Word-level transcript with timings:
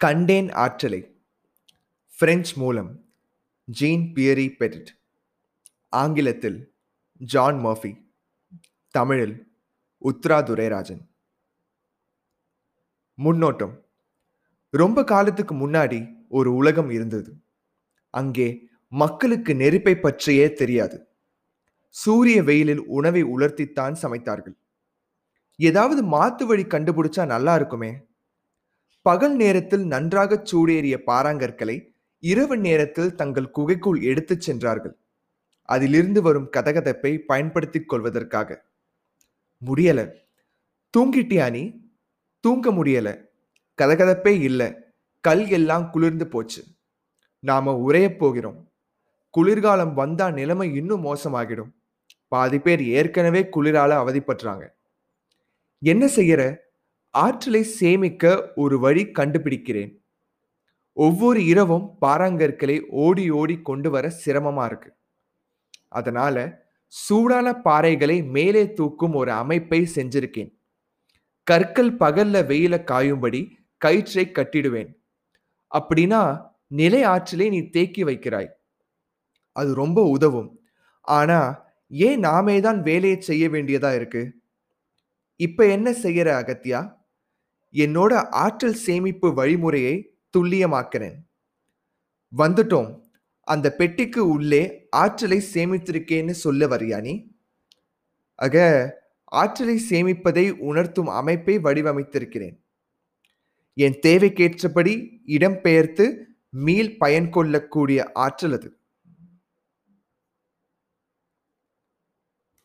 கண்டேன் 0.00 0.52
ஆற்றலை. 0.52 1.22
பிரெஞ்சு 2.18 2.56
மூலம் 2.56 3.04
ஜீன் 3.64 4.12
பியரி 4.14 4.44
பெட்டிட் 4.58 4.90
ஆங்கிலத்தில் 5.88 6.74
ஜான் 7.16 7.56
மர்ஃபி. 7.64 8.12
தமிழில் 8.90 9.52
உத்ரா 10.02 10.38
துரைராஜன். 10.50 11.00
முன்னோட்டம். 13.18 13.74
ரொம்ப 14.70 15.04
காலத்துக்கு 15.04 15.54
முன்னாடி 15.54 16.12
ஒரு 16.28 16.54
உலகம் 16.54 16.90
இருந்தது. 16.90 17.42
அங்கே 18.10 18.68
மக்களுக்கு 18.88 19.54
நெருப்பை 19.54 19.96
பற்றியே 19.96 20.52
தெரியாது. 20.52 21.08
சூரிய 21.88 22.42
வெயிலில் 22.42 22.86
உணவை 22.86 23.24
உலர்த்தித்தான் 23.24 23.96
சமைத்தார்கள். 24.02 24.56
ஏதாவது 25.56 26.02
மாத்து 26.04 26.46
வழி 26.46 26.62
கண்டுபிடிச்சா 26.62 27.26
நல்லா 27.26 27.54
இருக்குமே? 27.54 28.06
பகல் 29.08 29.36
நேரத்தில் 29.36 29.86
நன்றாக 29.86 30.42
சூடேறிய 30.52 30.98
பாறாங்கற்களை 31.06 31.94
இரவு 32.18 32.56
நேரத்தில் 32.56 33.14
தங்கள் 33.14 33.50
குகைக்குள் 33.50 34.00
எடுத்துச் 34.00 34.40
சென்றார்கள். 34.40 34.96
அதிலிருந்து 35.62 36.22
வரும் 36.22 36.50
கதகதப்பை 36.56 37.18
பயன்படுத்திக் 37.18 37.88
கொள்வதற்காக. 37.88 38.64
முடியல. 39.66 40.12
தூங்கிட்டியா 40.98 41.50
நீ? 41.50 41.80
தூங்க 42.40 42.70
முடியல. 42.70 43.24
கதகதப்பே 43.82 44.40
இல்லை. 44.40 44.74
கல் 45.20 45.48
எல்லாம் 45.48 45.90
குளிர்ந்து 45.90 46.26
போச்சு. 46.26 46.62
நாம 47.38 47.82
உரையப் 47.88 48.18
போகிறோம். 48.18 48.72
குளிர்காலம் 49.30 49.94
வந்தா 49.94 50.30
நிலைமை 50.30 50.74
இன்னும் 50.74 51.04
மோசமாகிடும். 51.04 51.70
பாதி 52.28 52.58
பேர் 52.58 52.84
ஏற்கனவே 52.84 53.48
குளிரால 53.56 53.92
அவதிப்படுறாங்க. 53.94 54.68
என்ன 55.78 56.06
செய்யற? 56.06 56.56
ஆற்றலை 57.10 57.62
சேமிக்க 57.62 58.52
ஒரு 58.56 58.78
வழி 58.78 59.04
கண்டுபிடிக்கிறேன். 59.04 59.98
ஒவ்வொரு 60.92 61.44
இரவும் 61.44 61.96
பாறாங்கற்களை 62.00 62.86
ஓடி 62.86 63.30
ஓடி 63.30 63.60
கொண்டு 63.62 63.90
வர 63.90 64.12
சிரமமா 64.26 64.64
இருக்கு. 64.64 64.92
அதனால 65.88 66.66
சூடான 66.86 67.60
பாறைகளை 67.64 68.30
மேலே 68.30 68.72
தூக்கும் 68.72 69.14
ஒரு 69.14 69.32
அமைப்பை 69.32 69.88
செஞ்சிருக்கேன். 69.94 70.60
கற்கள் 71.42 71.92
பகல்ல 71.92 72.46
வெயில 72.46 72.84
காயும்படி 72.84 73.58
கயிற்றை 73.76 74.30
கட்டிடுவேன். 74.32 74.90
அப்படின்னா 75.78 76.42
நிலை 76.66 77.02
ஆற்றலை 77.02 77.48
நீ 77.48 77.68
தேக்கி 77.68 78.04
வைக்கிறாய். 78.04 78.48
அது 79.52 79.74
ரொம்ப 79.74 80.02
உதவும். 80.02 80.60
ஆனா 81.00 81.64
ஏன் 81.88 82.18
நாமே 82.18 82.60
தான் 82.60 82.82
வேலையை 82.82 83.20
செய்ய 83.20 83.48
வேண்டியதா 83.48 83.94
இருக்கு? 83.94 84.34
இப்ப 85.36 85.66
என்ன 85.66 85.90
செய்யற 85.90 86.28
அகத்தியா? 86.42 86.97
என்னோட 87.72 88.14
ஆற்றல் 88.28 88.74
சேமிப்பு 88.74 89.28
வழிமுறையை 89.28 90.02
துல்லியமாக்கிறேன். 90.38 91.14
வந்துட்டோம். 92.36 93.00
அந்த 93.40 93.74
பெட்டிக்கு 93.74 94.28
உள்ளே 94.28 94.86
ஆற்றலை 94.90 95.42
சேமித்திருக்கேன்னு 95.54 96.30
சொல்ல 96.30 96.66
வரியானி 96.66 97.00
நீ? 97.00 97.30
ஆக 98.34 98.56
ஆற்றலை 99.24 99.80
சேமிப்பதை 99.90 100.50
உணர்த்தும் 100.50 101.06
அமைப்பை 101.06 101.58
வடிவமைத்திருக்கிறேன். 101.58 102.64
என் 103.74 103.98
தேவைக்கேற்றபடி 104.06 105.10
இடம்பெயர்த்து 105.26 106.16
மீள் 106.50 106.96
பயன் 106.96 107.30
கொள்ளக்கூடிய 107.30 108.12
ஆற்றல் 108.12 108.52
அது. 108.52 108.77